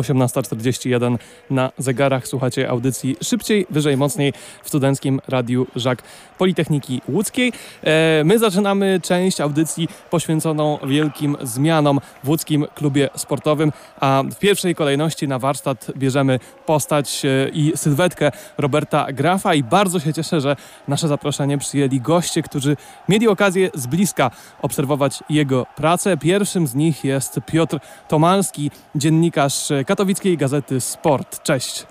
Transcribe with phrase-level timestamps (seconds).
[0.00, 1.18] 18.41
[1.50, 2.28] na zegarach.
[2.28, 4.32] Słuchacie audycji szybciej, wyżej, mocniej
[4.62, 6.02] w Studenckim Radiu Żak
[6.38, 7.52] Politechniki Łódzkiej.
[7.84, 14.74] E, my zaczynamy część audycji poświęconą wielkim zmianom w Łódzkim Klubie Sportowym, a w pierwszej
[14.74, 20.56] kolejności na warsztat bierzemy postać e, i sylwetkę Roberta Grafa i bardzo się cieszę, że
[20.88, 22.76] nasze zaproszenie przyjęli goście, którzy
[23.08, 24.30] mieli okazję z bliska
[24.62, 26.16] obserwować jego pracę.
[26.16, 31.42] Pierwszym z nich jest Piotr Tomalski, dziennikarz Katowickiej Gazety Sport.
[31.42, 31.86] Cześć.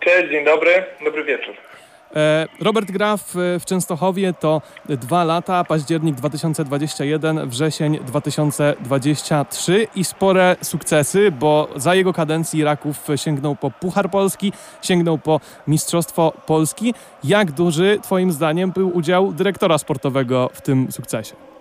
[0.00, 1.54] Cześć, dzień dobry, dobry wieczór.
[2.16, 10.56] E, Robert Graf e, w Częstochowie to dwa lata, październik 2021, wrzesień 2023 i spore
[10.62, 14.52] sukcesy, bo za jego kadencji Raków sięgnął po Puchar Polski,
[14.82, 16.94] sięgnął po Mistrzostwo Polski.
[17.24, 21.53] Jak duży Twoim zdaniem był udział dyrektora sportowego w tym sukcesie?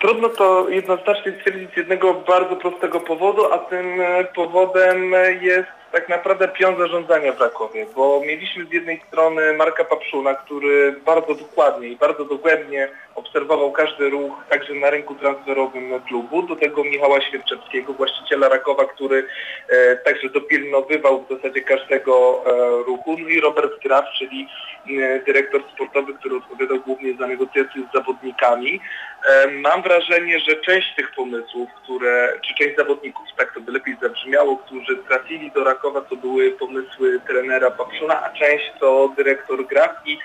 [0.00, 4.00] Trudno to jednoznacznie stwierdzić z jednego bardzo prostego powodu, a tym
[4.34, 10.34] powodem jest tak naprawdę pion zarządzania w Rakowie, bo mieliśmy z jednej strony Marka Papszuna,
[10.34, 16.56] który bardzo dokładnie i bardzo dogłębnie obserwował każdy ruch, także na rynku transferowym klubu, do
[16.56, 19.26] tego Michała Świerczewskiego, właściciela Rakowa, który
[19.68, 22.50] e, także dopilnowywał w zasadzie każdego e,
[22.84, 24.48] ruchu, no i Robert Graf, czyli
[24.88, 28.80] e, dyrektor sportowy, który odpowiadał głównie za negocjacje z zawodnikami.
[29.28, 33.96] E, mam wrażenie, że część tych pomysłów, które, czy część zawodników, tak to by lepiej
[34.02, 39.90] zabrzmiało, którzy trafili do Rakowa, to były pomysły trenera Papszuna, a część to dyrektor Graf
[40.06, 40.18] i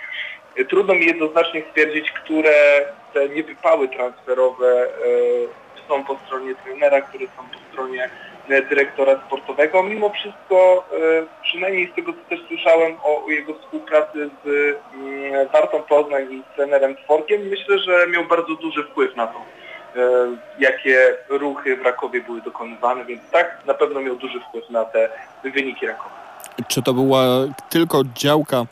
[0.56, 7.25] e, trudno mi jednoznacznie stwierdzić, które te niewypały transferowe e, są po stronie trenera, które
[7.25, 8.09] są po stronie
[8.70, 9.84] dyrektora sportowego.
[9.84, 10.86] Mimo wszystko,
[11.42, 14.47] przynajmniej z tego co też słyszałem o jego współpracy z
[14.94, 19.41] mm, Wartą Poznań i z trenerem Tworkiem, myślę, że miał bardzo duży wpływ na to,
[20.59, 25.09] jakie ruchy w Rakowie były dokonywane, więc tak, na pewno miał duży wpływ na te
[25.44, 26.25] wyniki Rakowa.
[26.67, 27.25] Czy to była
[27.69, 28.66] tylko działka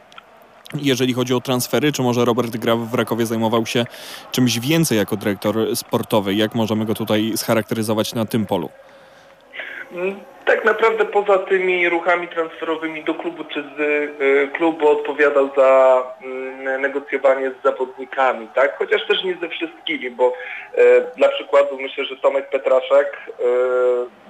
[0.82, 3.86] jeżeli chodzi o transfery, czy może Robert Graf w Rakowie zajmował się
[4.32, 6.36] czymś więcej jako dyrektor sportowy?
[6.36, 8.70] Jak możemy go tutaj scharakteryzować na tym polu?
[10.46, 16.78] Tak naprawdę poza tymi ruchami transferowymi do klubu czy z y, klubu odpowiadał za y,
[16.78, 18.78] negocjowanie z zawodnikami, tak?
[18.78, 20.34] Chociaż też nie ze wszystkimi, bo
[20.78, 23.18] y, dla przykładu myślę, że Tomek Petraszek,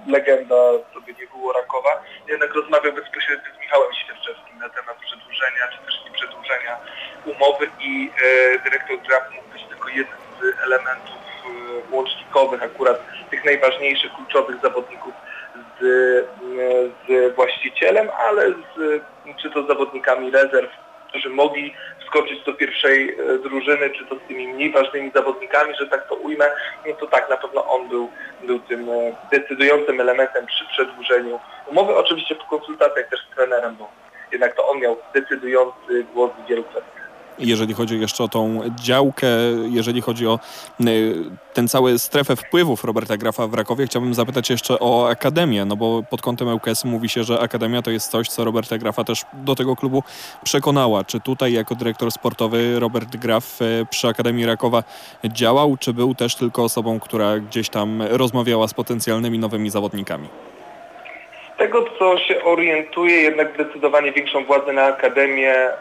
[0.08, 0.56] legenda,
[0.94, 6.06] sobie nie było Rakowa, jednak rozmawiał bezpośrednio z Michałem Świerczewskim na temat przedłużenia czy też
[6.06, 6.78] nie przedłużenia
[7.26, 8.10] umowy i
[8.64, 11.16] dyrektor Graf mógł być tylko jednym z elementów
[11.92, 15.14] łącznikowych akurat tych najważniejszych, kluczowych zawodników
[15.84, 19.02] z, właścicielem, ale z,
[19.42, 20.70] czy to z zawodnikami rezerw,
[21.10, 25.88] którzy mogli wskoczyć do pierwszej e, drużyny, czy to z tymi mniej ważnymi zawodnikami, że
[25.88, 26.46] tak to ujmę,
[26.88, 28.10] no to tak, na pewno on był,
[28.44, 33.90] był tym e, decydującym elementem przy przedłużeniu umowy, oczywiście po konsultacjach też z trenerem, bo
[34.32, 37.03] jednak to on miał decydujący głos w wielu kwestiach
[37.40, 39.28] jeżeli chodzi jeszcze o tą działkę,
[39.70, 40.40] jeżeli chodzi o
[40.80, 40.86] e,
[41.54, 46.04] ten cały strefę wpływów Roberta Grafa w Rakowie, chciałbym zapytać jeszcze o Akademię, no bo
[46.10, 49.56] pod kątem ŁKS mówi się, że Akademia to jest coś, co Roberta Grafa też do
[49.56, 50.04] tego klubu
[50.44, 51.04] przekonała.
[51.04, 54.84] Czy tutaj jako dyrektor sportowy Robert Graf e, przy Akademii Rakowa
[55.24, 60.28] działał, czy był też tylko osobą, która gdzieś tam rozmawiała z potencjalnymi nowymi zawodnikami?
[61.54, 65.74] Z tego co się orientuję, jednak zdecydowanie większą władzę na Akademię e,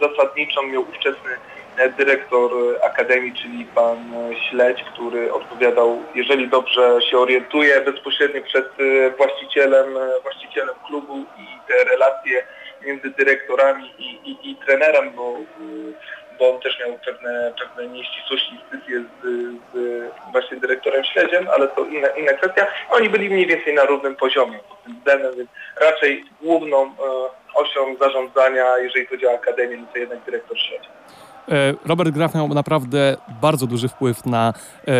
[0.00, 1.30] zasadniczą miał ówczesny
[1.76, 2.50] e, dyrektor
[2.82, 9.86] Akademii, czyli pan e, Śledź, który odpowiadał, jeżeli dobrze się orientuje, bezpośrednio przed e, właścicielem,
[10.22, 12.46] właścicielem klubu i te relacje
[12.86, 15.36] między dyrektorami i, i, i trenerem, bo,
[16.38, 19.26] bo on też miał pewne, pewne nieścisłości dyskusje z,
[19.74, 22.66] z właśnie dyrektorem Śledziem, ale to inna, inna kwestia.
[22.90, 25.50] Oni byli mniej więcej na równym poziomie pod tym względem, więc
[25.80, 26.94] raczej główną
[27.54, 30.88] osią zarządzania, jeżeli chodzi o akademię, no to jednak dyrektor śledzi.
[31.50, 34.54] E, Robert Graf miał naprawdę bardzo duży wpływ na,
[34.88, 34.92] e,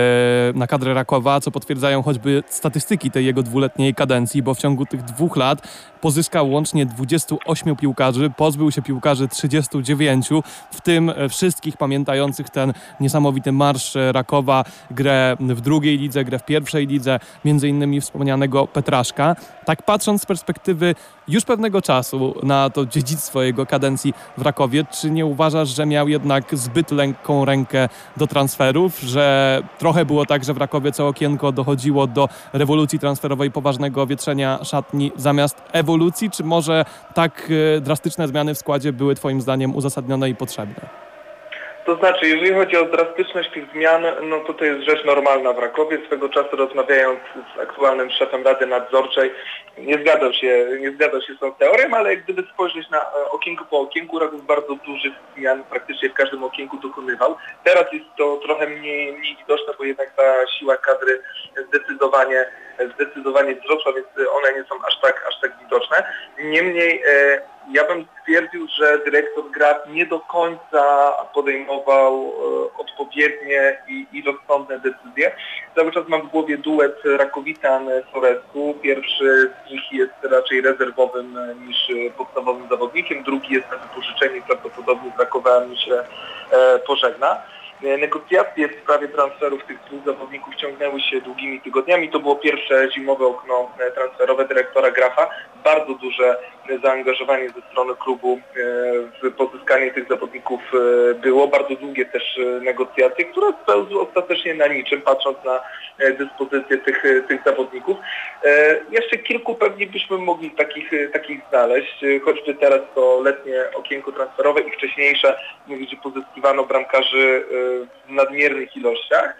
[0.54, 5.02] na kadrę Rakowa, co potwierdzają choćby statystyki tej jego dwuletniej kadencji, bo w ciągu tych
[5.02, 5.68] dwóch lat
[6.00, 10.28] pozyskał łącznie 28 piłkarzy, pozbył się piłkarzy 39,
[10.70, 16.86] w tym wszystkich pamiętających ten niesamowity marsz Rakowa, grę w drugiej lidze, grę w pierwszej
[16.86, 19.36] lidze, między innymi wspomnianego Petraszka.
[19.64, 20.94] Tak patrząc z perspektywy
[21.28, 26.08] już pewnego czasu na to dziedzictwo jego kadencji w Rakowie, czy nie uważasz, że miał
[26.08, 31.52] jednak zbyt lekką rękę do transferów, że trochę było tak, że w Rakowie co okienko
[31.52, 36.84] dochodziło do rewolucji transferowej, poważnego wietrzenia szatni zamiast ewolucji, czy może
[37.14, 40.97] tak e, drastyczne zmiany w składzie były Twoim zdaniem uzasadnione i potrzebne?
[41.88, 45.58] To znaczy, jeżeli chodzi o drastyczność tych zmian, no to to jest rzecz normalna w
[45.58, 45.98] Rakowie.
[46.06, 47.20] Swego czasu rozmawiając
[47.56, 49.30] z aktualnym szefem Rady Nadzorczej,
[49.78, 53.64] nie zgadzał się, nie zgadzał się z tą teorią, ale gdyby spojrzeć na e, okienko
[53.64, 57.36] po okienku, Raków bardzo dużych zmian praktycznie w każdym okienku dokonywał.
[57.64, 61.22] Teraz jest to trochę mniej, mniej widoczne, bo jednak ta siła kadry
[61.68, 62.46] zdecydowanie,
[62.94, 66.06] zdecydowanie wzrosła, więc one nie są aż tak, aż tak widoczne.
[66.38, 67.40] Niemniej e,
[67.72, 74.78] ja bym stwierdził, że dyrektor Graf nie do końca podejmował e, odpowiednie i, i rozsądne
[74.78, 75.36] decyzje.
[75.74, 78.74] Cały czas mam w głowie duet Rakowitan-Sorescu.
[78.82, 81.76] Pierwszy z nich jest raczej rezerwowym e, niż
[82.16, 86.04] podstawowym zawodnikiem, drugi jest na wypożyczeniu prawdopodobnie Krakowa myślę
[86.86, 87.42] pożegna.
[87.82, 92.10] E, negocjacje w sprawie transferów tych dwóch zawodników ciągnęły się długimi tygodniami.
[92.10, 95.30] To było pierwsze zimowe okno e, transferowe dyrektora Grafa.
[95.64, 96.36] Bardzo duże
[96.82, 98.60] zaangażowanie ze strony klubu e,
[99.22, 100.60] w pozyskanie tych zawodników
[101.20, 101.48] było.
[101.48, 105.60] Bardzo długie też negocjacje, które spełzły ostatecznie na niczym, patrząc na
[106.18, 107.96] dyspozycję tych, tych zawodników.
[108.90, 114.70] Jeszcze kilku pewnie byśmy mogli takich, takich znaleźć, choćby teraz to letnie okienko transferowe i
[114.70, 115.38] wcześniejsze,
[115.68, 117.44] gdzie pozyskiwano bramkarzy
[118.06, 119.34] w nadmiernych ilościach.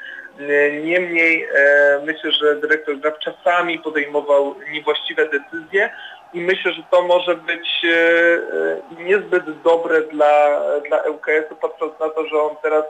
[0.82, 5.90] Niemniej e, myślę, że dyrektor Graf czasami podejmował niewłaściwe decyzje
[6.34, 7.90] i myślę, że to może być e,
[9.00, 12.84] e, niezbyt dobre dla, dla ŁKS-u, patrząc na to, że on teraz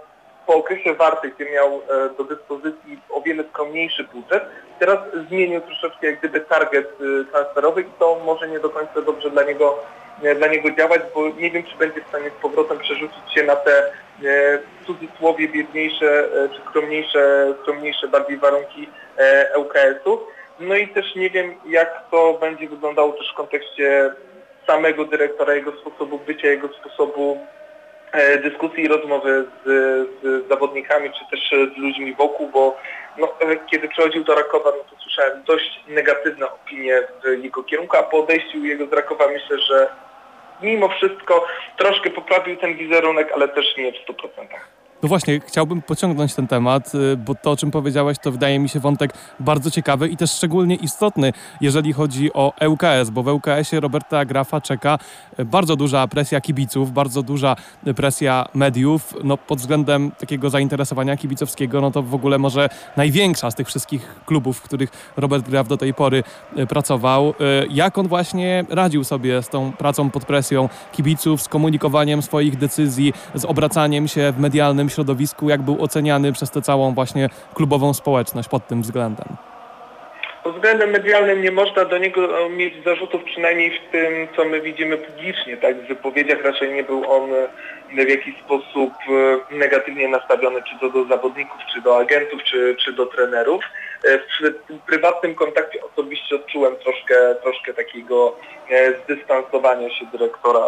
[0.48, 1.82] po okresie warty, gdzie miał
[2.18, 4.44] do dyspozycji o wiele skromniejszy budżet,
[4.78, 4.98] teraz
[5.28, 6.88] zmienił troszeczkę jak gdyby target
[7.32, 9.78] transferowy i to może nie do końca dobrze dla niego
[10.38, 13.56] dla niego działać, bo nie wiem, czy będzie w stanie z powrotem przerzucić się na
[13.56, 13.92] te
[14.82, 20.20] w cudzysłowie biedniejsze e, czy skromniejsze, skromniejsze bardziej warunki e, ŁKS-u.
[20.60, 24.12] No i też nie wiem, jak to będzie wyglądało też w kontekście
[24.66, 27.67] samego dyrektora, jego sposobu bycia, jego sposobu e,
[28.42, 29.68] dyskusji i rozmowy z,
[30.22, 32.76] z, zawodnikami, czy też z ludźmi wokół, bo
[33.18, 33.34] no,
[33.70, 38.18] kiedy przychodził do Rakowa, no to słyszałem dość negatywne opinie w jego kierunku, a po
[38.18, 39.90] odejściu jego z Rakowa myślę, że
[40.62, 41.46] mimo wszystko
[41.76, 44.28] troszkę poprawił ten wizerunek, ale też nie w 100%.
[45.02, 48.68] No właśnie, chciałbym pociągnąć ten temat, y, bo to, o czym powiedziałeś, to wydaje mi
[48.68, 53.80] się wątek bardzo ciekawy i też szczególnie istotny, jeżeli chodzi o ŁKS, bo w ŁKS-ie
[53.80, 54.98] Roberta Grafa czeka
[55.38, 57.56] y, bardzo duża presja kibiców, bardzo duża
[57.96, 63.54] presja mediów, no pod względem takiego zainteresowania kibicowskiego, no to w ogóle może największa z
[63.54, 66.22] tych wszystkich klubów, w których Robert Graf do tej pory
[66.58, 67.34] y, pracował.
[67.70, 73.12] Jak on właśnie radził sobie z tą pracą pod presją kibiców, z komunikowaniem swoich decyzji,
[73.34, 78.48] z obracaniem się w medialnym środowisku, jak był oceniany przez tę całą właśnie klubową społeczność
[78.48, 79.26] pod tym względem?
[80.44, 84.96] Pod względem medialnym nie można do niego mieć zarzutów, przynajmniej w tym, co my widzimy
[84.96, 85.56] publicznie.
[85.56, 85.76] Tak?
[85.76, 87.30] W wypowiedziach raczej nie był on
[87.94, 92.92] w jakiś sposób e, negatywnie nastawiony czy to do zawodników, czy do agentów, czy, czy
[92.92, 93.64] do trenerów.
[94.04, 98.36] E, w tym prywatnym kontakcie osobiście odczułem troszkę, troszkę takiego
[98.70, 100.60] e, zdystansowania się dyrektora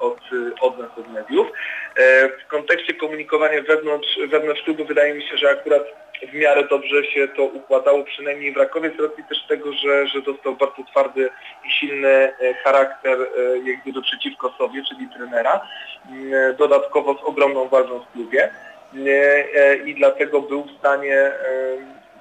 [0.00, 0.18] od,
[0.60, 1.48] od nas, od mediów.
[2.44, 5.82] W kontekście komunikowania wewnątrz, wewnątrz klubu wydaje mi się, że akurat
[6.28, 10.22] w miarę dobrze się to układało, przynajmniej w Rakowie, z racji też tego, że, że
[10.22, 11.30] dostał bardzo twardy
[11.64, 15.60] i silny e, charakter e, jakby do przeciwko sobie, czyli trenera,
[16.10, 18.50] mm, dodatkowo z ogromną ważą w klubie.
[19.06, 21.32] E, i dlatego był w stanie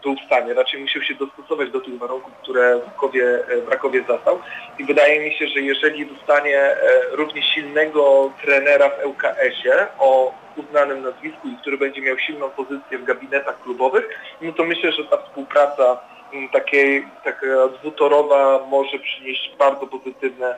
[0.04, 4.04] był w stanie, raczej musiał się dostosować do tych warunków, które w Rakowie, w Rakowie
[4.08, 4.40] zastał
[4.80, 6.76] i wydaje mi się, że jeżeli dostanie
[7.12, 13.04] równie silnego trenera w ŁKS-ie o uznanym nazwisku i który będzie miał silną pozycję w
[13.04, 14.10] gabinetach klubowych,
[14.42, 16.02] no to myślę, że ta współpraca
[16.34, 20.56] mm, takiej, taka dwutorowa może przynieść bardzo pozytywne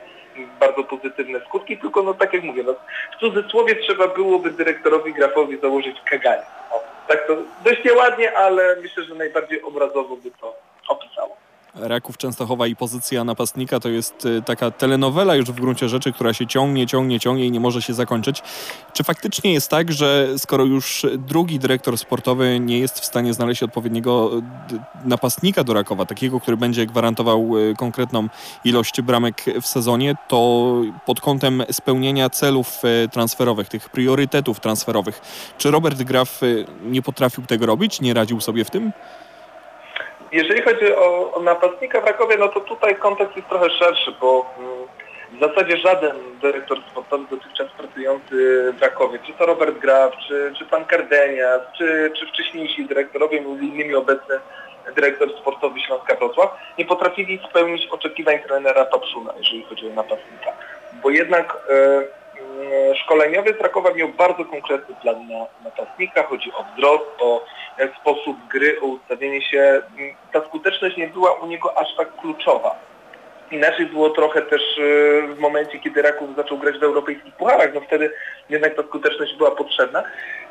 [0.60, 2.74] bardzo pozytywne skutki, tylko no tak jak mówię, no,
[3.16, 6.42] w cudzysłowie trzeba byłoby dyrektorowi grafowi założyć kaganie.
[7.08, 10.56] Tak to dość nieładnie, ale myślę, że najbardziej obrazowo by to
[10.88, 11.23] opisało.
[11.74, 16.32] Raków Częstochowa i pozycja napastnika to jest y, taka telenowela już w gruncie rzeczy, która
[16.32, 18.42] się ciągnie, ciągnie, ciągnie i nie może się zakończyć.
[18.92, 23.62] Czy faktycznie jest tak, że skoro już drugi dyrektor sportowy nie jest w stanie znaleźć
[23.62, 24.30] odpowiedniego
[24.72, 28.28] y, napastnika do Rakowa, takiego, który będzie gwarantował y, konkretną
[28.64, 30.72] ilość bramek w sezonie, to
[31.06, 35.20] pod kątem spełnienia celów transferowych, tych priorytetów transferowych,
[35.58, 36.40] czy Robert Graf
[36.82, 38.92] nie potrafił tego robić, nie radził sobie w tym?
[40.34, 44.54] Jeżeli chodzi o, o napastnika w Rakowie, no to tutaj kontekst jest trochę szerszy, bo
[44.58, 44.86] mm,
[45.32, 48.34] w zasadzie żaden dyrektor sportowy dotychczas pracujący
[48.78, 53.64] w Rakowie, czy to Robert Graf, czy, czy pan Kardenias, czy, czy wcześniejsi dyrektorowie, między
[53.64, 54.34] innymi obecny
[54.94, 60.52] dyrektor sportowy Śląska Wrocław, nie potrafili spełnić oczekiwań trenera Papszuna, jeżeli chodzi o napastnika.
[61.02, 62.02] Bo jednak e,
[62.72, 67.44] e, szkoleniowy Krakowa miał bardzo konkretny plan na napastnika, chodzi o wzrost, o
[67.78, 69.82] e, sposób gry, o ustawienie się.
[70.32, 72.78] Ta skuteczność nie była u niego aż tak kluczowa.
[73.50, 74.82] Inaczej było trochę też e,
[75.34, 78.10] w momencie, kiedy Raków zaczął grać w europejskich pucharach, no wtedy
[78.50, 80.02] jednak ta skuteczność była potrzebna.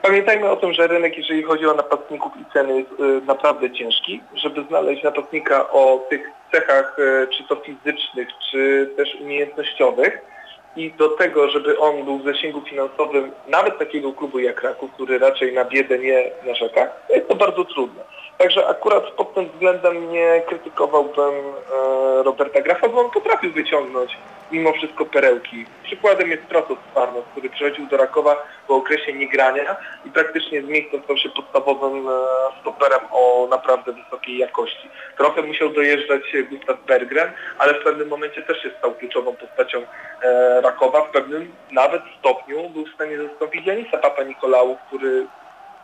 [0.01, 4.21] Pamiętajmy o tym, że rynek, jeżeli chodzi o napastników i ceny, jest naprawdę ciężki.
[4.35, 6.97] Żeby znaleźć napastnika o tych cechach,
[7.37, 10.32] czy to fizycznych, czy też umiejętnościowych
[10.75, 15.19] i do tego, żeby on był w zasięgu finansowym nawet takiego klubu jak Raków, który
[15.19, 18.03] raczej na biedę nie narzeka, jest to bardzo trudne.
[18.37, 24.17] Także akurat pod tym względem nie krytykowałbym e, Roberta Grafa, bo on potrafił wyciągnąć
[24.53, 25.65] mimo wszystko perełki.
[25.83, 30.97] Przykładem jest Stratos Farnos, który przychodził do Rakowa po okresie niegrania i praktycznie z miejsca
[31.03, 32.11] stał się podstawowym e,
[32.61, 34.89] stoperem o naprawdę wysokiej jakości.
[35.17, 39.81] Trochę musiał dojeżdżać Gustav Bergren, ale w pewnym momencie też się stał kluczową postacią
[40.21, 41.01] e, Rakowa.
[41.01, 45.27] W pewnym nawet stopniu był w stanie zastąpić Janisa Papa Nikolału, który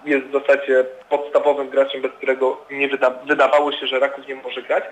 [0.06, 4.62] jest w zasadzie podstawowym graczem, bez którego nie wyda wydawało się, że Raków nie może
[4.62, 4.84] grać.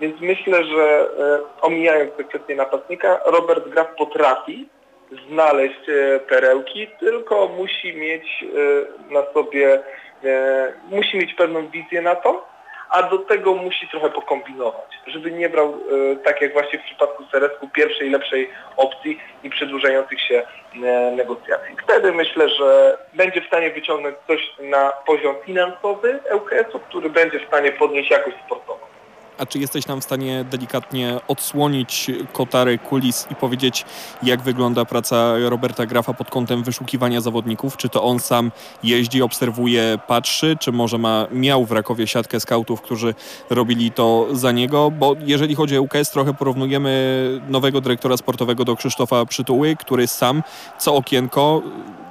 [0.00, 4.68] Więc myślę, że e, omijając te kwestie napastnika, Robert Graf potrafi
[5.28, 9.80] znaleźć e, perełki, tylko musi mieć e, na sobie,
[10.90, 12.46] musi mieć pewną wizję na to,
[12.90, 15.80] a do tego musi trochę pokombinować, żeby nie brał,
[16.24, 20.42] tak jak właśnie w przypadku Seresku, pierwszej lepszej opcji i przedłużających się
[21.16, 21.76] negocjacji.
[21.82, 27.48] Wtedy myślę, że będzie w stanie wyciągnąć coś na poziom finansowy ŁKS-u, który będzie w
[27.48, 28.95] stanie podnieść jakość sportową.
[29.38, 33.84] A czy jesteś nam w stanie delikatnie odsłonić kotary kulis i powiedzieć,
[34.22, 37.76] jak wygląda praca Roberta Grafa pod kątem wyszukiwania zawodników?
[37.76, 38.52] Czy to on sam
[38.82, 43.14] jeździ, obserwuje, patrzy, czy może ma, miał w Rakowie siatkę skautów, którzy
[43.50, 44.90] robili to za niego?
[44.90, 50.42] Bo jeżeli chodzi o UKS, trochę porównujemy nowego dyrektora sportowego do Krzysztofa Przytuły, który sam
[50.78, 51.62] co okienko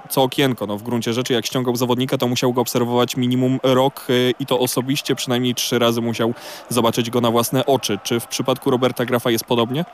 [0.10, 0.66] co okienko.
[0.66, 4.46] No, w gruncie rzeczy, jak ściągał zawodnika, to musiał go obserwować minimum rok y, i
[4.46, 6.34] to osobiście przynajmniej trzy razy musiał
[6.70, 7.98] zobaczyć go na własne oczy.
[8.04, 9.86] Czy w przypadku Roberta Grafa jest podobnie?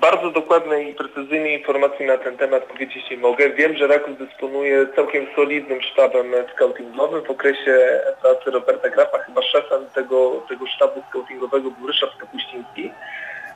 [0.00, 3.50] Bardzo dokładnej i precyzyjnej informacji na ten temat powiedzieć nie mogę.
[3.50, 7.24] Wiem, że Raków dysponuje całkiem solidnym sztabem scoutingowym.
[7.24, 12.90] W okresie pracy Roberta Grafa chyba szefem tego, tego sztabu scoutingowego był Ryszard Kapuściński.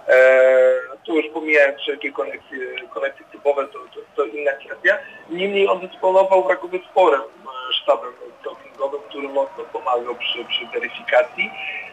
[0.09, 2.59] Eee, tu już pomijając wszelkie konekcje,
[2.95, 4.99] konekcje typowe, to, to, to inna kwestia.
[5.31, 11.51] Niemniej on dysponował Rakowie sporym e, sztabem scoutingowym, który mocno pomagał przy, przy weryfikacji.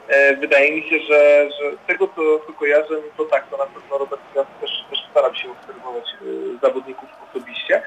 [0.07, 3.57] E, wydaje mi się, że, że z tego co, co kojarzę, no to tak, to
[3.57, 4.99] na pewno Robert Kraft też, też
[5.41, 7.81] się obserwować e, zawodników osobiście.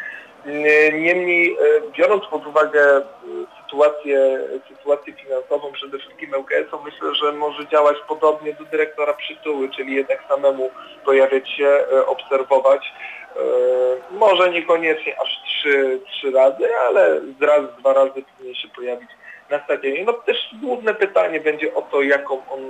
[0.47, 1.57] E, Niemniej, e,
[1.99, 3.03] biorąc pod uwagę e,
[3.69, 9.95] sytuację, sytuację finansową przede wszystkim ŁKS-u, myślę, że może działać podobnie do dyrektora przytuły, czyli
[9.95, 10.71] jednak samemu
[11.05, 12.93] pojawiać się, e, obserwować.
[13.37, 13.41] E,
[14.11, 19.11] Może niekoniecznie aż trzy, trzy razy, ale raz, dwa razy powinien się pojawić
[19.51, 20.05] na stadionie.
[20.05, 22.61] No też główne pytanie będzie o to, jaką on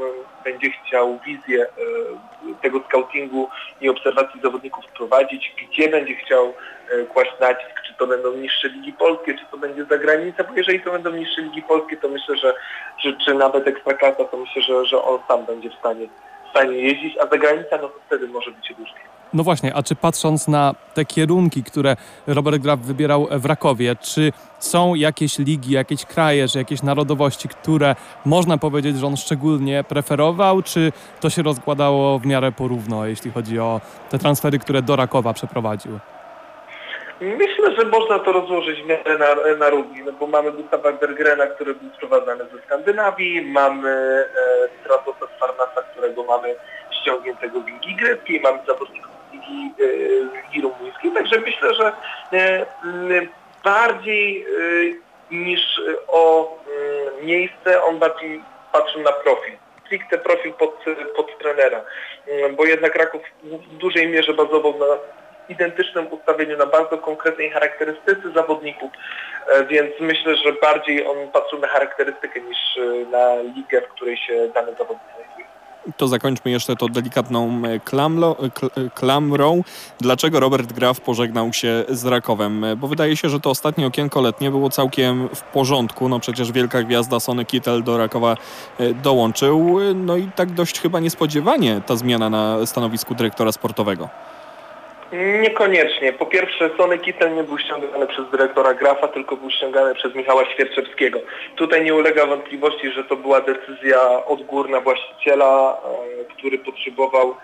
[0.44, 1.68] będzie chciał wizję e,
[2.62, 3.49] tego scoutingu
[3.80, 6.54] i obserwacji zawodników wprowadzić, gdzie będzie chciał
[6.90, 10.80] e, kłaść nacisk, czy to będą niższe ligi polskie, czy to będzie zagranica, bo jeżeli
[10.80, 12.54] to będą niższe ligi polskie, to myślę, że
[13.02, 16.06] czy, czy nawet ekstraklasa, to myślę, że, że on sam będzie w stanie,
[16.47, 19.17] w stanie jeździć, a zagranica, no to wtedy może być różnie.
[19.35, 24.32] No właśnie, a czy patrząc na te kierunki, które Robert Graf wybierał w Rakowie, czy
[24.58, 30.62] są jakieś ligi, jakieś kraje, czy jakieś narodowości, które można powiedzieć, że on szczególnie preferował,
[30.62, 33.80] czy to się rozkładało w miarę porówno, jeśli chodzi o
[34.11, 35.99] te transfery, które do Rakowa przeprowadził?
[37.20, 41.47] Myślę, że można to rozłożyć w miarę na, na równi, no bo mamy Gustawa Bergrena,
[41.47, 44.25] który był sprowadzany ze Skandynawii, mamy e,
[44.80, 45.26] Stratosa
[45.99, 46.54] którego mamy
[46.90, 49.08] ściągniętego w Ligi Greckiej, mamy zawodników
[49.49, 49.87] Ligi, e,
[50.37, 51.93] Ligi Rumuńskiej, także myślę, że
[52.33, 52.67] e,
[53.64, 56.55] bardziej e, niż o
[57.23, 59.55] miejsce, on bardziej patrzył na profil.
[59.87, 60.85] Stricte profil pod,
[61.17, 61.85] pod trenera,
[62.28, 64.87] Mm, bo jednak Raków w dużej mierze bazował na
[65.49, 68.90] identycznym ustawieniu na bardzo konkretnej charakterystyce zawodników,
[69.69, 72.59] więc myślę, że bardziej on patrzył na charakterystykę niż
[73.11, 75.38] na ligę, w której się dany zawodnik znajduje.
[75.97, 79.62] To zakończmy jeszcze to delikatną e, klamlo, kl, klamrą.
[80.00, 82.66] Dlaczego Robert Graf pożegnał się z Rakowem?
[82.76, 86.09] Bo wydaje się, że to ostatnie okienko letnie było całkiem w porządku.
[86.09, 88.37] No przecież wielka gwiazda Sony Kittel do Rakowa
[89.02, 89.76] dołączył.
[89.95, 94.09] No i tak dość chyba niespodziewanie ta zmiana na stanowisku dyrektora sportowego.
[95.12, 96.12] Niekoniecznie.
[96.12, 100.45] Po pierwsze, Sony Kittel nie był ściągany przez dyrektora Grafa, tylko był ściągany przez Michała
[100.45, 101.21] Świerczewskiego.
[101.57, 105.81] Tutaj nie ulega wątpliwości, że to była decyzja odgórna właściciela,
[106.21, 107.37] e, który potrzebował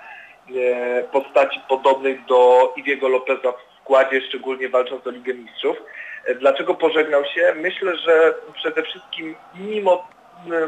[0.57, 5.77] e, postaci podobnej do Iwiego Lopeza w składzie, szczególnie walcząc o Ligę Mistrzów.
[6.25, 7.55] E, dlaczego pożegnał się?
[7.57, 10.09] Myślę, że przede wszystkim mimo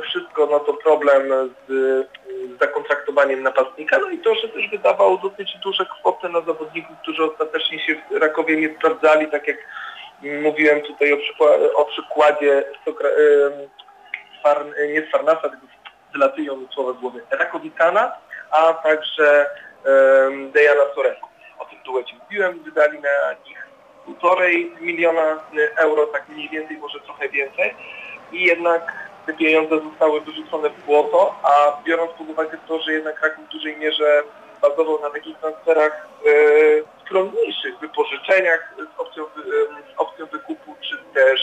[0.03, 1.23] wszystko no to problem
[1.69, 1.73] z,
[2.55, 7.25] z zakontraktowaniem napastnika, no i to, że też wydawał dosyć duże kwoty na zawodników, którzy
[7.25, 9.57] ostatecznie się w Rakowie nie sprawdzali, tak jak
[10.23, 13.09] mówiłem tutaj o, przykładzie, o przykładzie Sokra,
[14.43, 15.67] Far, nie z Farnasa, tylko
[16.13, 18.13] wylatują mi słowa z głowy, Rakowicana,
[18.51, 19.47] a także
[19.85, 21.29] um, Dejana Sorenko.
[21.59, 23.67] O tym duecie mówiłem, wydali na nich
[24.05, 25.41] półtorej miliona
[25.77, 27.75] euro, tak mniej więcej, może trochę więcej
[28.33, 33.21] i jednak te pieniądze zostały wyrzucone w błoto, a biorąc pod uwagę to, że jednak
[33.21, 34.23] Kraków w dużej mierze
[34.63, 36.85] bazował na takich transferach yy,
[37.81, 39.25] wypożyczeniach z opcją,
[39.95, 41.41] z opcją wykupu, czy też,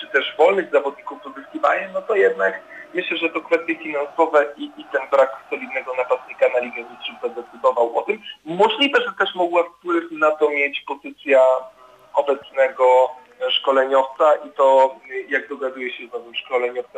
[0.00, 2.60] czy też wolnych zawodników pozyskiwania, no to jednak
[2.94, 7.98] myślę, że to kwestie finansowe i, i ten brak solidnego napastnika na Ligę Mistrzów zadecydował
[7.98, 8.22] o tym.
[8.44, 11.40] Możliwe, że też mogła wpływ na to mieć pozycja
[12.14, 13.10] obecnego
[13.50, 14.96] szkoleniowca i to
[15.28, 16.34] jak dogaduje się z nowym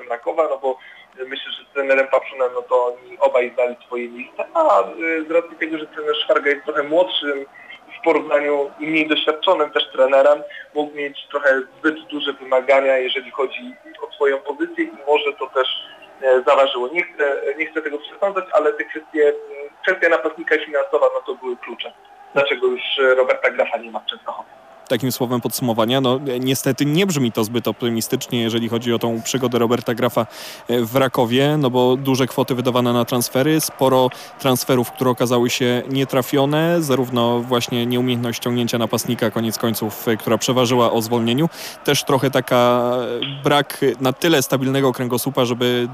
[0.09, 0.79] Rakowa, no bo
[1.27, 5.31] myślę, że z trenerem Papszunem no to oni obaj zdali swoje miejsca, a y, z
[5.31, 7.47] racji tego, że trener Szwarga jest trochę młodszym
[8.01, 10.43] w porównaniu i mniej doświadczonym też trenerem,
[10.75, 15.69] mógł mieć trochę zbyt duże wymagania, jeżeli chodzi o swoją pozycję i może to też
[16.23, 16.89] e, zaważyło.
[16.89, 19.33] Nie chcę, nie chcę tego przesądzać, ale te kwestie,
[19.83, 21.93] kwestia napastnika finansowa, no to były klucze.
[22.35, 22.83] Dlaczego już
[23.17, 24.05] Roberta Grafa nie ma w?
[24.89, 26.01] Takim słowem podsumowania.
[26.01, 30.27] No, niestety nie brzmi to zbyt optymistycznie, jeżeli chodzi o tą przygodę Roberta Grafa
[30.69, 35.83] e, w Rakowie, no bo duże kwoty wydawane na transfery, sporo transferów, które okazały się
[35.91, 41.49] nietrafione, zarówno właśnie nieumiejętność ściągnięcia napastnika, koniec końców, e, która przeważyła o zwolnieniu,
[41.85, 45.89] też trochę taka e, brak na tyle stabilnego kręgosłupa, żeby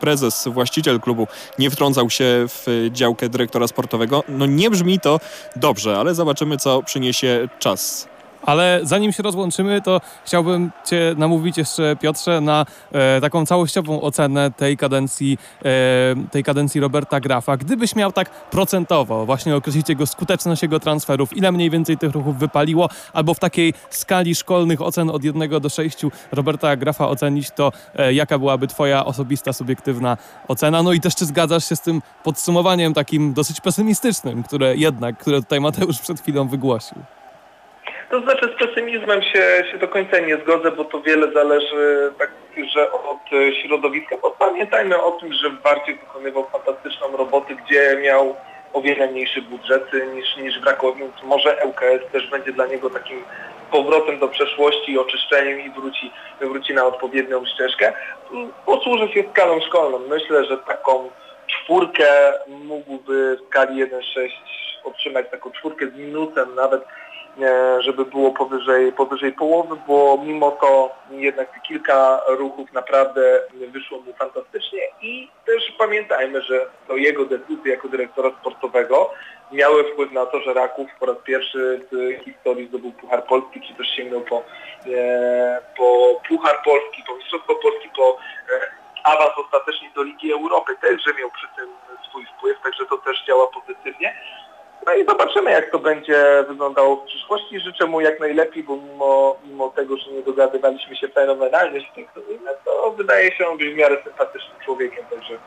[0.00, 1.26] prezes, właściciel klubu
[1.58, 4.24] nie wtrącał się w działkę dyrektora sportowego.
[4.28, 5.20] No nie brzmi to
[5.56, 8.09] dobrze, ale zobaczymy, co przyniesie czas.
[8.42, 14.50] Ale zanim się rozłączymy, to chciałbym Cię namówić jeszcze, Piotrze, na e, taką całościową ocenę
[14.50, 15.64] tej kadencji, e,
[16.30, 17.56] tej kadencji Roberta Grafa.
[17.56, 22.38] Gdybyś miał tak procentowo właśnie określić jego skuteczność jego transferów, ile mniej więcej tych ruchów
[22.38, 25.98] wypaliło, albo w takiej skali szkolnych ocen od 1 do 6
[26.32, 30.16] Roberta Grafa ocenić, to e, jaka byłaby Twoja osobista, subiektywna
[30.48, 30.82] ocena?
[30.82, 35.42] No i też czy zgadzasz się z tym podsumowaniem takim dosyć pesymistycznym, które jednak, które
[35.42, 37.19] tutaj Mateusz przed chwilą wygłosił?
[38.10, 42.30] To znaczy z pesymizmem się, się do końca nie zgodzę, bo to wiele zależy tak,
[42.74, 43.18] że od
[43.62, 44.16] środowiska.
[44.22, 48.36] Bo pamiętajmy o tym, że Bardziej wykonywał fantastyczną robotę, gdzie miał
[48.72, 53.24] o wiele mniejszy budżet niż, niż Rakowie, więc może ŁKS też będzie dla niego takim
[53.70, 57.92] powrotem do przeszłości, oczyszczeniem i wróci, wróci na odpowiednią ścieżkę.
[58.66, 59.98] Posłuży się skalą szkolną.
[59.98, 61.10] Myślę, że taką
[61.46, 64.28] czwórkę mógłby w skali 1.6
[64.84, 66.82] otrzymać taką czwórkę z minusem nawet
[67.78, 74.80] żeby było powyżej, powyżej połowy, bo mimo to jednak kilka ruchów naprawdę wyszło mu fantastycznie
[75.02, 79.10] i też pamiętajmy, że to jego decyzje jako dyrektora sportowego
[79.52, 83.74] miały wpływ na to, że Raków po raz pierwszy w historii zdobył Puchar Polski, czy
[83.74, 84.42] też sięgnął po,
[84.86, 88.16] e, po Puchar Polski, po Mistrzostwo Polski, po
[88.54, 90.72] e, awans ostatecznie do Ligi Europy.
[90.82, 91.68] Także miał przy tym
[92.08, 94.14] swój wpływ, także to też działa pozytywnie.
[94.86, 97.60] No i zobaczymy, jak to będzie wyglądało w przyszłości.
[97.60, 102.90] Życzę mu jak najlepiej, bo mimo, mimo tego, że nie dogadywaliśmy się fenomenalnie z to
[102.90, 105.38] wydaje się on być w miarę sympatycznym człowiekiem, także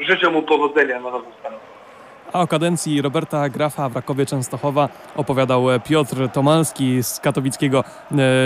[0.00, 1.74] życzę mu powodzenia na nowym stanowisku.
[2.32, 7.84] A o kadencji Roberta Grafa w Rakowie Częstochowa opowiadał Piotr Tomalski z katowickiego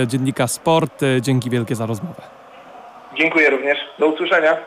[0.03, 1.01] e, dziennika Sport.
[1.21, 2.21] Dzięki wielkie za rozmowę.
[3.17, 3.77] Dziękuję również.
[3.99, 4.57] Do usłyszenia.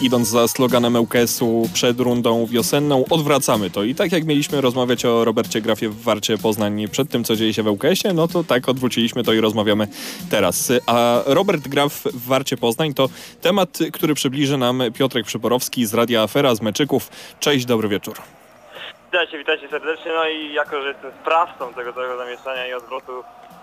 [0.00, 3.82] Idąc za sloganem ŁKS-u przed rundą wiosenną, odwracamy to.
[3.82, 7.54] I tak jak mieliśmy rozmawiać o Robercie Grafie w Warcie Poznań przed tym, co dzieje
[7.54, 9.88] się w ŁKS-ie, no to tak odwróciliśmy to i rozmawiamy
[10.30, 10.72] teraz.
[10.86, 13.08] A Robert Graf w Warcie Poznań to
[13.40, 17.08] temat, który przybliży nam Piotrek Przyborowski z Radia Afera z Meczyków.
[17.40, 18.14] Cześć, dobry wieczór.
[19.04, 20.12] Witajcie, witajcie serdecznie.
[20.14, 23.12] No i jako, że jestem sprawcą tego całego zamieszania i odwrotu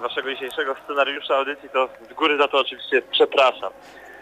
[0.01, 3.71] waszego dzisiejszego scenariusza audycji, to z góry za to oczywiście przepraszam.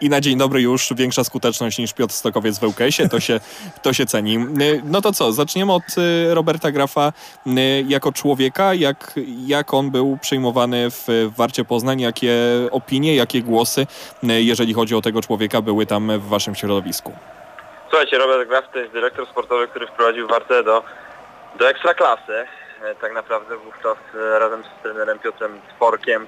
[0.00, 3.40] I na dzień dobry już większa skuteczność niż Piotr Stokowiec w ŁKS-ie, to się,
[3.82, 4.38] to się ceni.
[4.84, 7.12] No to co, zaczniemy od y, Roberta Grafa
[7.46, 7.50] y,
[7.88, 9.14] jako człowieka, jak,
[9.46, 11.06] jak on był przyjmowany w
[11.36, 12.32] Warcie Poznań, jakie
[12.70, 13.86] opinie, jakie głosy,
[14.24, 17.12] y, jeżeli chodzi o tego człowieka, były tam w waszym środowisku?
[17.88, 20.82] Słuchajcie, Robert Graf to jest dyrektor sportowy, który wprowadził Wartę do,
[21.58, 22.46] do ekstraklasy.
[22.82, 26.26] E, tak naprawdę wówczas e, razem z trenerem Piotrem Tworkiem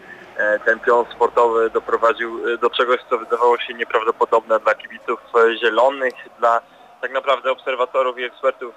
[0.65, 5.21] ten pion sportowy doprowadził do czegoś, co wydawało się nieprawdopodobne dla kibiców
[5.61, 6.61] zielonych, dla
[7.01, 8.75] tak naprawdę obserwatorów i ekspertów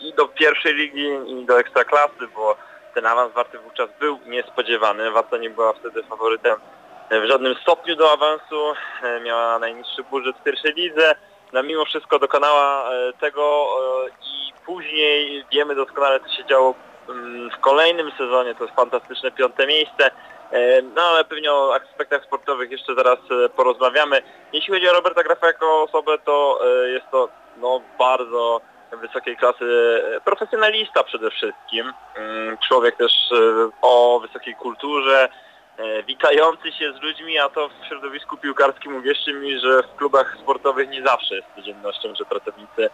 [0.00, 2.56] i do pierwszej ligi i do ekstraklasy, bo
[2.94, 5.10] ten awans Warty wówczas był niespodziewany.
[5.10, 6.56] Warta nie była wtedy faworytem
[7.10, 8.74] w żadnym stopniu do awansu,
[9.24, 11.14] miała najniższy budżet w pierwszej lidze,
[11.52, 13.68] no mimo wszystko dokonała tego
[14.22, 16.74] i później wiemy doskonale co się działo
[17.08, 20.10] Mm, w kolejnym sezonie to jest fantastyczne piąte miejsce.
[20.52, 24.22] E, no ale pewnie o aspektach sportowych jeszcze zaraz e, porozmawiamy.
[24.52, 28.60] Jeśli chodzi o Roberta Grafa jako osobę, to e, jest to no, bardzo
[28.92, 29.64] wysokiej klasy
[30.24, 31.92] profesjonalista przede wszystkim.
[32.14, 33.12] Mm, człowiek też
[33.82, 35.28] o wysokiej kulturze,
[36.06, 40.90] witający się z ludźmi, a to w środowisku piłkarskim uwierzcie mi, że w klubach sportowych
[40.90, 42.90] nie zawsze jest codziennością, że pracownicy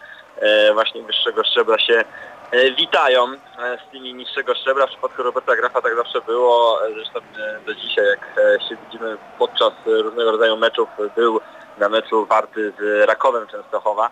[0.75, 2.05] właśnie wyższego szczebla się
[2.53, 4.87] witają e, z tymi niższego szczebla.
[4.87, 6.87] W przypadku Roberta Grafa tak zawsze było.
[6.87, 7.21] E, zresztą
[7.67, 8.29] do dzisiaj, jak
[8.69, 11.41] się widzimy podczas różnego rodzaju meczów, był
[11.79, 14.11] na meczu Warty z Rakowem Częstochowa,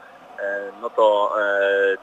[0.83, 1.35] no to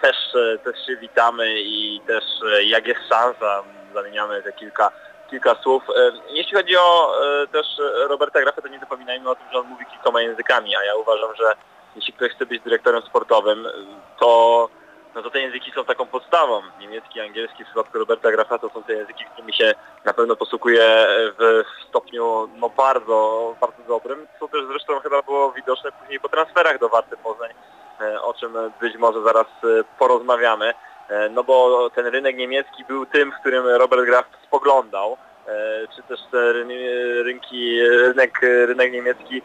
[0.02, 0.16] też,
[0.64, 2.24] też się witamy i też
[2.66, 4.92] jak jest szansa, zamieniamy te kilka,
[5.30, 5.84] kilka słów.
[6.30, 7.14] Jeśli chodzi o
[7.52, 7.68] też
[8.10, 11.36] Roberta Grafa, to nie zapominajmy o tym, że on mówi kilkoma językami, a ja uważam,
[11.36, 11.56] że
[11.96, 13.68] jeśli ktoś chce być dyrektorem sportowym,
[14.20, 14.70] to
[15.16, 16.62] no to te języki są taką podstawą.
[16.80, 21.08] Niemiecki, angielski w przypadku Roberta Grafa to są te języki, którymi się na pewno posługuje
[21.40, 26.80] w stopniu no bardzo, bardzo dobrym, co też zresztą chyba było widoczne później po transferach
[26.80, 27.50] do Warty Poznań,
[28.02, 29.68] e, o czym być może zaraz e,
[30.00, 30.74] porozmawiamy.
[31.10, 35.18] E, no bo ten rynek niemiecki był tym, w którym Robert Graf spoglądał,
[35.96, 36.54] czy też te
[37.24, 39.42] rynki, rynek, rynek niemiecki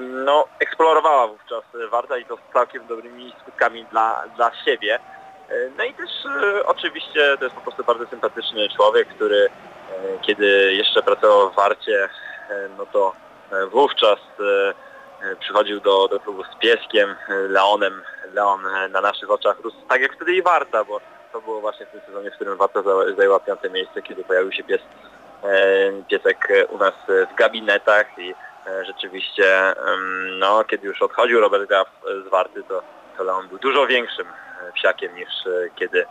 [0.00, 4.98] no, eksplorowała wówczas Warta i to z całkiem dobrymi skutkami dla, dla siebie.
[5.76, 6.10] No i też
[6.42, 11.54] e, oczywiście to jest po prostu bardzo sympatyczny człowiek, który e, kiedy jeszcze pracował w
[11.54, 12.08] Warcie,
[12.50, 13.12] e, no to
[13.70, 14.18] wówczas
[15.40, 18.02] przychodził do, do klubu z pieskiem, Leonem.
[18.32, 21.00] Leon na naszych oczach rósł tak jak wtedy i Warta, bo
[21.32, 22.82] to było właśnie w tym sezonie, w którym Warta
[23.16, 24.80] zajęła piąte miejsce, kiedy pojawił się pies,
[26.08, 26.94] piesek u nas
[27.32, 28.34] w gabinetach i
[28.86, 29.74] rzeczywiście,
[30.38, 31.88] no, kiedy już odchodził Robert Graf
[32.26, 32.82] z Warty, to,
[33.16, 36.06] to Leon był dużo większym e, psiakiem niż e, kiedy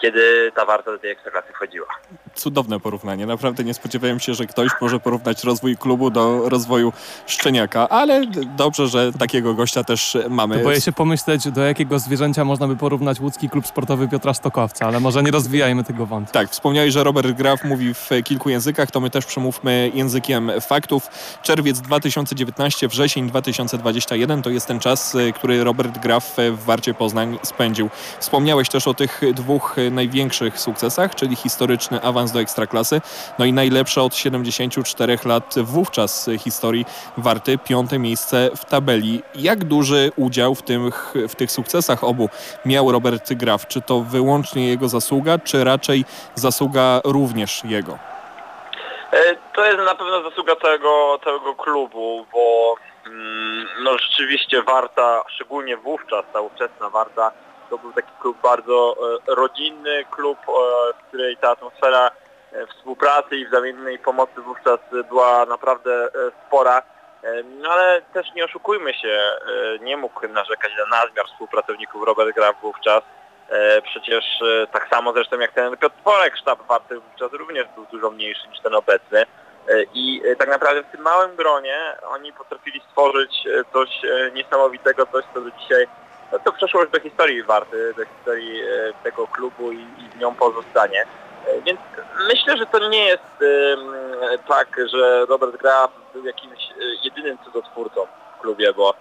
[0.00, 1.86] kiedy ta warta do tej ekstraklasy wchodziła.
[2.34, 3.26] Cudowne porównanie.
[3.26, 6.92] Naprawdę nie spodziewałem się, że ktoś może porównać rozwój klubu do rozwoju
[7.26, 8.26] Szczeniaka, ale
[8.56, 10.58] dobrze, że takiego gościa też mamy.
[10.58, 14.86] To boję się pomyśleć, do jakiego zwierzęcia można by porównać łódzki klub sportowy Piotra Stokowca,
[14.86, 16.32] ale może nie rozwijajmy tego wątku.
[16.32, 21.08] Tak, wspomniałeś, że Robert Graf mówi w kilku językach, to my też przemówmy językiem faktów.
[21.42, 27.90] Czerwiec 2019, wrzesień 2021 to jest ten czas, który Robert Graf w Warcie Poznań spędził.
[28.18, 33.00] Wspomniałeś też o tych dwóch największych sukcesach, czyli historyczny awans do Ekstraklasy,
[33.38, 36.84] no i najlepsze od 74 lat wówczas historii
[37.16, 39.22] Warty, piąte miejsce w tabeli.
[39.34, 42.28] Jak duży udział w tych, w tych sukcesach obu
[42.64, 43.66] miał Robert Graf?
[43.66, 47.98] Czy to wyłącznie jego zasługa, czy raczej zasługa również jego?
[49.12, 52.74] E, to jest na pewno zasługa całego, całego klubu, bo
[53.06, 57.32] mm, no rzeczywiście Warta, szczególnie wówczas ta ówczesna Warta,
[57.70, 58.96] to był taki klub bardzo
[59.28, 60.52] e, rodzinny, klub, e,
[60.92, 62.10] w której ta atmosfera
[62.52, 66.08] e, współpracy i wzajemnej pomocy wówczas była naprawdę
[66.46, 66.82] spora.
[67.44, 69.30] No ale też nie oszukujmy się,
[69.80, 73.02] nie mógł narzekać na nadmiar współpracowników Robert Graf wówczas.
[73.84, 74.24] Przecież
[74.72, 75.96] tak samo zresztą jak ten Piotr
[76.40, 79.26] sztab warty wówczas również był dużo mniejszy niż ten obecny.
[79.94, 83.88] I tak naprawdę w tym małym gronie oni potrafili stworzyć coś
[84.34, 85.86] niesamowitego, coś co do dzisiaj
[86.32, 90.18] no to przeszło już do historii Warty, do historii e, tego klubu i, i w
[90.18, 91.06] nią pozostanie.
[91.46, 91.80] E, więc
[92.28, 93.22] myślę, że to nie jest
[94.48, 98.06] tak, że Robert Graf był jakimś e, jedynym cudotwórcą
[98.38, 98.94] w klubie, bo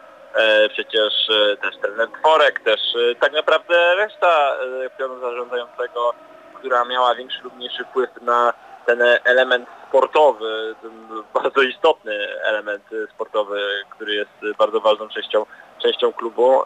[0.69, 1.13] przecież
[1.61, 2.79] też trener Tworek, też
[3.19, 4.53] tak naprawdę reszta
[4.97, 6.13] pionu zarządzającego,
[6.53, 8.53] która miała większy lub mniejszy wpływ na
[8.85, 10.91] ten element sportowy, ten
[11.33, 12.83] bardzo istotny element
[13.15, 15.45] sportowy, który jest bardzo ważną częścią
[15.83, 16.61] częścią klubu.
[16.61, 16.65] E,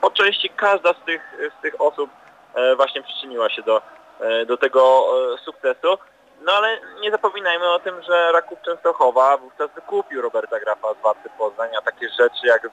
[0.00, 1.22] po części każda z tych,
[1.58, 2.10] z tych osób
[2.54, 3.82] e, właśnie przyczyniła się do,
[4.20, 5.04] e, do tego
[5.44, 5.98] sukcesu.
[6.44, 11.30] No ale nie zapominajmy o tym, że Raków Częstochowa wówczas wykupił Roberta Grafa z Warty
[11.38, 12.70] Poznań, a takie rzeczy jak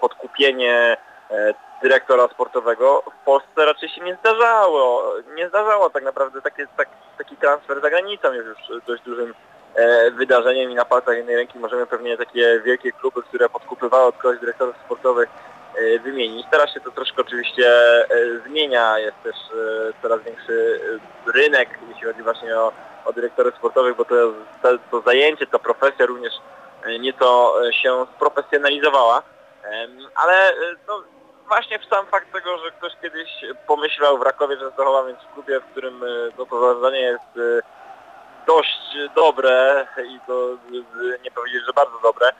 [0.00, 0.96] podkupienie
[1.82, 5.14] dyrektora sportowego w Polsce raczej się nie zdarzało.
[5.34, 9.34] Nie zdarzało tak naprawdę takie, tak, taki transfer za granicą jest już dość dużym
[10.12, 14.40] wydarzeniem i na palcach jednej ręki możemy pewnie takie wielkie kluby, które podkupywały od kogoś
[14.40, 15.28] dyrektorów sportowych
[15.76, 16.46] e, wymienić.
[16.50, 18.06] Teraz się to troszkę oczywiście e,
[18.46, 20.80] zmienia, jest też e, coraz większy
[21.26, 22.72] e, rynek, jeśli chodzi właśnie o,
[23.04, 24.14] o dyrektorów sportowych, bo to,
[24.90, 26.32] to, zajęcie, ta profesja również
[26.84, 29.22] e, nieco e, się sprofesjonalizowała.
[30.14, 30.54] Ale e,
[30.88, 31.02] no,
[31.48, 35.60] właśnie w sam fakt tego, że ktoś kiedyś pomyślał w Rakowie Częstochowa, więc w klubie,
[35.60, 36.06] w którym e,
[36.38, 37.77] no, to zarządzanie jest e,
[38.48, 40.56] dość dobre i to
[41.24, 42.32] nie powiedzieć, że bardzo dobre,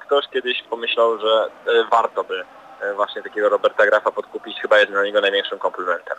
[0.00, 2.44] ktoś kiedyś pomyślał, że e, warto by
[2.80, 6.16] e, właśnie takiego Roberta Grafa podkupić, chyba jest dla niego największym komplementem.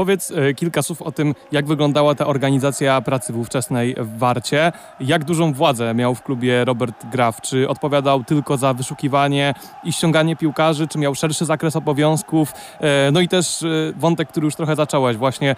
[0.00, 4.72] Powiedz e, kilka słów o tym, jak wyglądała ta organizacja pracy w ówczesnej Warcie.
[5.00, 7.40] Jak dużą władzę miał w klubie Robert Graf?
[7.40, 12.52] Czy odpowiadał tylko za wyszukiwanie i ściąganie piłkarzy, czy miał szerszy zakres obowiązków?
[12.80, 15.56] E, No i też e, wątek, który już trochę zacząłeś, właśnie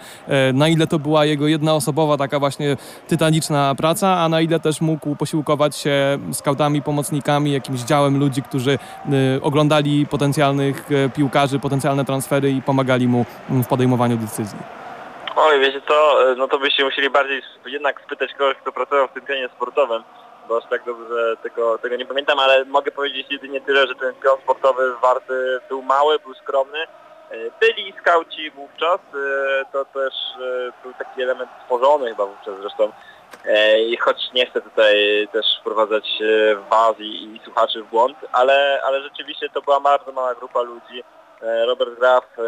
[0.53, 2.77] na ile to była jego jednoosobowa taka właśnie
[3.07, 8.79] tytaniczna praca, a na ile też mógł posiłkować się skautami, pomocnikami, jakimś działem ludzi, którzy
[9.41, 14.32] oglądali potencjalnych piłkarzy, potencjalne transfery i pomagali mu w podejmowaniu decyzji.
[15.35, 19.25] Oj, wiecie co, no to byście musieli bardziej jednak spytać kogoś, kto pracował w tym
[19.25, 20.03] pionie sportowym,
[20.47, 24.13] bo aż tak dobrze tego, tego nie pamiętam, ale mogę powiedzieć jedynie tyle, że ten
[24.13, 26.79] pion sportowy warty był mały, był skromny.
[26.83, 26.87] E,
[27.59, 32.91] Byli skauci wówczas, e, to też e, był taki element stworzony chyba wówczas zresztą.
[33.45, 38.17] E, I choć nie chcę tutaj też wprowadzać e, was i, i słuchaczy w błąd,
[38.31, 41.03] ale, ale rzeczywiście to była bardzo mała grupa ludzi.
[41.41, 42.41] E, Robert Graf e,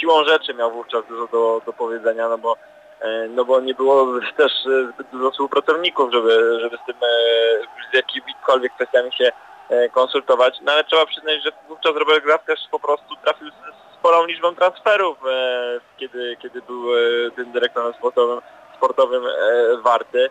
[0.00, 2.56] siłą rzeczy miał wówczas dużo do, do powiedzenia, no bo
[3.00, 7.90] e, no bo nie było też e, zbyt dużo współpracowników, żeby, żeby z tym e,
[7.92, 9.32] z jakimikolwiek kwestiami się
[9.92, 10.58] konsultować.
[10.62, 14.54] No ale trzeba przyznać, że wówczas Robert Graf też po prostu trafił z sporą liczbą
[14.54, 15.18] transferów,
[15.96, 16.84] kiedy, kiedy był
[17.36, 18.40] tym dyrektorem sportowym,
[18.76, 19.22] sportowym
[19.82, 20.30] Warty.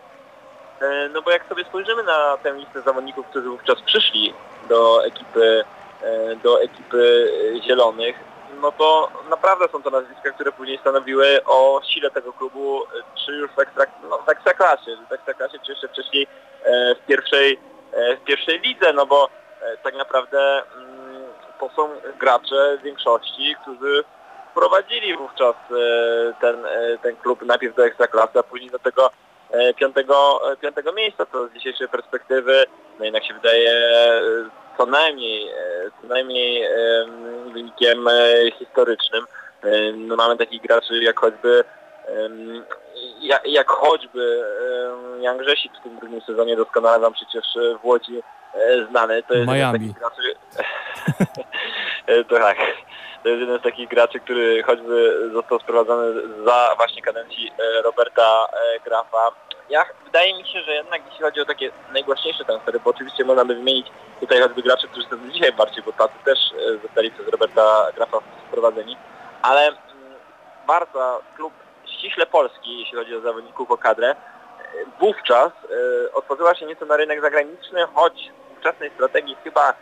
[1.14, 4.34] No bo jak sobie spojrzymy na tę listę zawodników, którzy wówczas przyszli
[4.68, 5.64] do ekipy,
[6.42, 7.32] do ekipy
[7.66, 8.16] Zielonych,
[8.60, 12.82] no to naprawdę są to nazwiska, które później stanowiły o sile tego klubu,
[13.26, 13.56] czy już w,
[14.10, 16.26] no, w ekstraklasie, w ekstraklasie, czy jeszcze wcześniej
[16.64, 17.58] e, w pierwszej,
[17.92, 19.28] e, w pierwszej lidze, no bo
[19.62, 21.22] e, tak naprawdę mm,
[21.60, 24.04] to są gracze w większości, którzy
[24.50, 25.54] wprowadzili wówczas
[26.40, 26.66] ten,
[27.02, 29.10] ten klub najpierw do ekstraklasy, a później do tego
[29.76, 32.66] piątego, piątego miejsca, co z dzisiejszej perspektywy
[33.00, 33.72] no jednak się wydaje
[34.80, 39.26] co najmniej, e, co najmniej em, wynikiem e, historycznym.
[39.94, 41.64] No mamy takich graczy jak choćby
[43.44, 44.44] jak, choćby
[45.20, 48.22] Jan Grzesik w tym drugim sezonie doskonale wam przecież e, w Łodzi
[48.90, 49.22] znany.
[49.22, 49.78] To jest jeden z Miami.
[49.78, 50.22] takich graczy...
[52.28, 52.56] To tak.
[53.22, 57.52] To jest jeden z takich graczy, który choćby został sprowadzony za właśnie kadencji
[57.84, 58.46] Roberta
[58.84, 59.30] Grafa.
[59.70, 63.44] Ja, wydaje mi się, że jednak jeśli chodzi o takie najgłośniejsze transfery, bo oczywiście można
[63.44, 63.86] by wymienić
[64.20, 68.18] tutaj choćby graczy, którzy są dzisiaj bardziej, bo tacy też e, zostali przez Roberta Grafa
[68.48, 68.96] sprowadzeni,
[69.42, 69.78] ale mm,
[70.66, 71.52] Warta, klub
[71.86, 74.16] ściśle polski, jeśli chodzi o zawodników, o kadrę, e,
[75.00, 79.74] wówczas e, otworzyła się nieco na rynek zagraniczny, choć w ówczesnej strategii chyba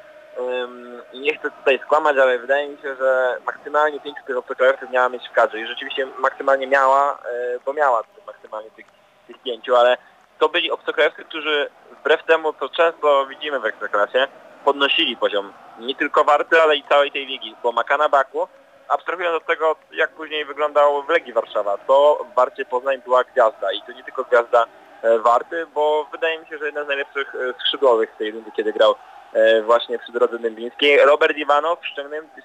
[1.15, 5.29] nie chcę tutaj skłamać, ale wydaje mi się, że maksymalnie pięciu tych obcokrajowców miała mieć
[5.29, 7.19] w kadrze i rzeczywiście maksymalnie miała,
[7.67, 8.87] bo miała maksymalnie tych,
[9.29, 9.97] tych pięciu, ale
[10.39, 14.29] to byli obcokrajowcy, którzy wbrew temu, co często widzimy w Ekstraklasie,
[14.65, 18.49] podnosili poziom nie tylko Warty, ale i całej tej ligi, bo Makana Baku,
[18.89, 23.73] abstrahując od tego, jak później wyglądał w Legii Warszawa, to w Warcie Poznań była gwiazda
[23.73, 24.67] i to nie tylko gwiazda
[25.03, 28.51] e, Warty, bo wydaje mi się, że jeden z najlepszych e, skrzydłowych w tej rundzie,
[28.57, 28.95] kiedy grał
[29.33, 30.99] e, właśnie przy drodze dębińskiej.
[30.99, 31.79] Robert Iwanow,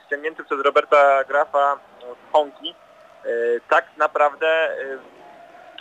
[0.05, 2.75] ściągnięty, przez Roberta Grafa z Honki,
[3.69, 4.69] tak naprawdę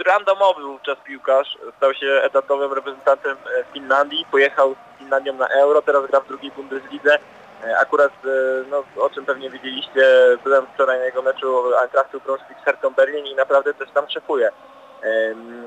[0.02, 6.06] randomowy wówczas piłkarz, stał się etatowym reprezentantem e, Finlandii, pojechał z Finlandią na Euro, teraz
[6.06, 7.18] gra w drugiej Bundeslidze.
[7.64, 8.28] E, Akurat, e,
[8.70, 10.04] no, o czym pewnie widzieliście,
[10.44, 14.52] byłem wczoraj na jego meczu Eintrachtu Braunschweig z Hertą Berlin i naprawdę też tam szefuje.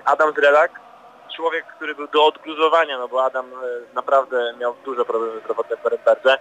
[0.06, 0.72] Adam Zrelak,
[1.36, 3.52] człowiek, który był do odgruzowania, no bo Adam
[3.94, 6.38] naprawdę miał duże problemy zdrowotne w Norymberze.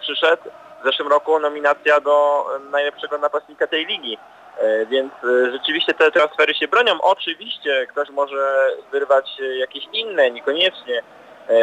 [0.00, 0.42] Przyszedł
[0.84, 4.18] w zeszłym roku nominacja do najlepszego napastnika tej ligi.
[4.58, 7.00] E, Więc e, rzeczywiście te transfery się bronią.
[7.00, 11.02] Oczywiście ktoś może wyrwać e, jakieś inne, niekoniecznie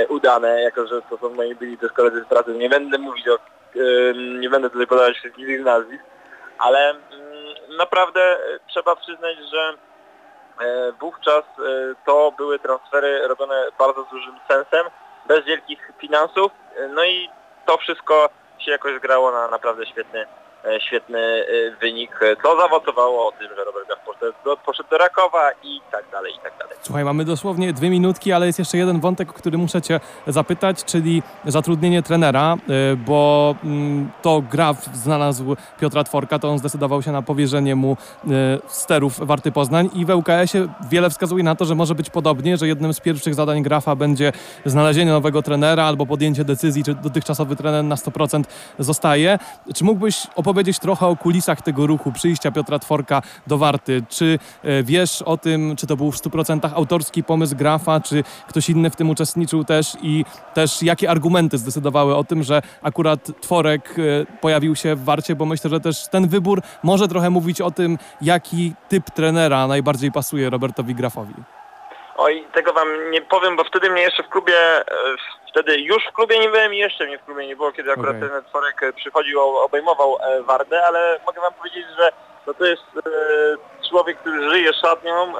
[0.09, 2.53] udane, jako że to są moi byli też koledzy z pracy.
[2.53, 3.37] Nie będę mówić o,
[4.39, 6.03] nie będę tutaj podawać wszystkich ich nazwisk,
[6.57, 6.93] ale
[7.77, 9.73] naprawdę trzeba przyznać, że
[10.99, 11.43] wówczas
[12.05, 14.85] to były transfery robione bardzo z dużym sensem,
[15.27, 16.51] bez wielkich finansów,
[16.89, 17.29] no i
[17.65, 18.29] to wszystko
[18.61, 20.25] się jakoś grało na naprawdę świetny
[20.79, 23.99] świetny e, wynik, co zaowocowało o tym, że Robert Graf
[24.65, 26.77] poszedł do Rakowa i tak dalej, i tak dalej.
[26.81, 30.83] Słuchaj, mamy dosłownie dwie minutki, ale jest jeszcze jeden wątek, o który muszę Cię zapytać,
[30.83, 37.11] czyli zatrudnienie trenera, e, bo mm, to Graf znalazł Piotra Tworka, to on zdecydował się
[37.11, 37.97] na powierzenie mu
[38.67, 42.67] sterów Warty Poznań i w ŁKS-ie wiele wskazuje na to, że może być podobnie, że
[42.67, 44.31] jednym z pierwszych zadań Grafa będzie
[44.65, 48.43] znalezienie nowego trenera albo podjęcie decyzji, czy dotychczasowy trener na 100%
[48.79, 49.39] zostaje.
[49.75, 54.03] Czy mógłbyś opowiedzieć opowiedzieć trochę o kulisach tego ruchu, przyjścia Piotra Tworka do Warty.
[54.09, 58.69] Czy e, wiesz o tym, czy to był w 100% autorski pomysł Grafa, czy ktoś
[58.69, 63.95] inny w tym uczestniczył też i też jakie argumenty zdecydowały o tym, że akurat Tworek
[63.97, 67.71] e, pojawił się w Warcie, bo myślę, że też ten wybór może trochę mówić o
[67.71, 71.33] tym, jaki typ trenera najbardziej pasuje Robertowi Grafowi.
[72.17, 74.83] Oj, tego wam nie powiem, bo wtedy mnie jeszcze w klubie, e,
[75.51, 78.15] wtedy już w klubie nie byłem i jeszcze mnie w klubie nie było, kiedy akurat
[78.15, 78.29] okay.
[78.29, 82.11] ten Tworek przychodził, obejmował e, Wardę, ale mogę wam powiedzieć, że
[82.47, 85.33] no to jest e, człowiek, który żyje szatnią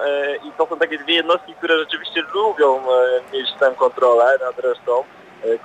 [0.44, 2.84] i to są takie dwie jednostki, które rzeczywiście lubią
[3.34, 5.04] mieć tę kontrolę nad resztą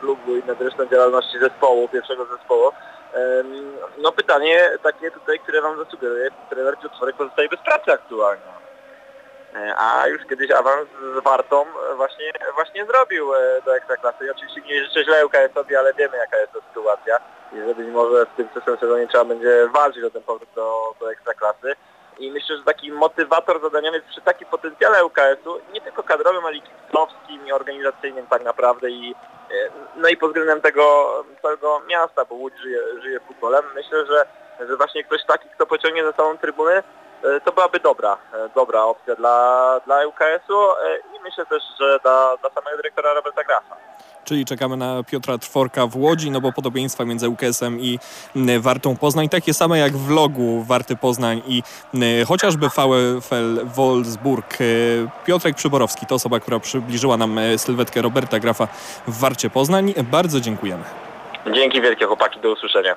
[0.00, 2.72] klubu i nad resztą działalności zespołu, pierwszego zespołu.
[3.98, 8.65] No pytanie takie tutaj, które wam zasugeruję, trener Tworek pozostaje bez pracy aktualnie.
[9.56, 11.64] E, a już kiedyś awans z Wartą
[11.96, 14.26] właśnie, właśnie zrobił e, do Ekstraklasy.
[14.26, 17.20] I oczywiście nie życzę źle UKS-owi, ale wiemy jaka jest to sytuacja
[17.52, 20.94] i że być może w tym przyszłym sezonie trzeba będzie walczyć o ten powrót do,
[21.00, 21.76] do Ekstraklasy.
[22.18, 26.62] I myślę, że taki motywator zadaniowy przy takim potencjale UKS-u, nie tylko kadrowym, ale i
[26.62, 29.14] kibicowskim i organizacyjnym tak naprawdę i
[29.50, 33.64] e, no i pod względem tego całego miasta, bo Łódź żyje, żyje futbolem.
[33.74, 34.26] Myślę, że,
[34.68, 37.05] że właśnie ktoś taki, kto pociągnie za sobą trybuny, E,
[37.44, 42.36] to byłaby dobra, e, dobra opcja dla, dla UKS-u e, i myślę też, że dla,
[42.36, 43.76] dla samego dyrektora Roberta Grafa.
[44.24, 47.98] Czyli czekamy na Piotra Tworka w Łodzi, no bo podobieństwa między UKS-em i
[48.58, 51.62] Wartą Poznań takie same jak w logu Warty Poznań i
[52.28, 54.58] chociażby VfL Wolfsburg.
[55.26, 58.68] Piotrek Przyborowski to osoba, która przybliżyła nam sylwetkę Roberta Grafa
[59.06, 59.94] w Warcie Poznań.
[60.02, 60.84] Bardzo dziękujemy.
[61.54, 62.96] Dzięki wielkie chłopaki, do usłyszenia.